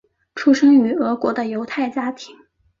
[0.33, 2.35] 出生于俄国的犹太家庭。